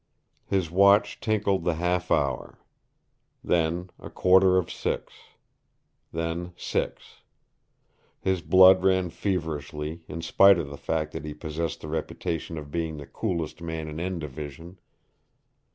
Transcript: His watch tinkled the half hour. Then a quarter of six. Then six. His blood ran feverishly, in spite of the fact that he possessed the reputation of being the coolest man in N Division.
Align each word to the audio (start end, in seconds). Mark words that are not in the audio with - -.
His 0.47 0.71
watch 0.71 1.19
tinkled 1.19 1.63
the 1.63 1.75
half 1.75 2.09
hour. 2.09 2.57
Then 3.43 3.91
a 3.99 4.09
quarter 4.09 4.57
of 4.57 4.71
six. 4.71 5.13
Then 6.11 6.53
six. 6.57 7.21
His 8.19 8.41
blood 8.41 8.83
ran 8.83 9.11
feverishly, 9.11 10.01
in 10.07 10.23
spite 10.23 10.57
of 10.57 10.69
the 10.71 10.75
fact 10.77 11.11
that 11.11 11.23
he 11.23 11.35
possessed 11.35 11.81
the 11.81 11.87
reputation 11.87 12.57
of 12.57 12.71
being 12.71 12.97
the 12.97 13.05
coolest 13.05 13.61
man 13.61 13.87
in 13.87 13.99
N 13.99 14.17
Division. 14.17 14.79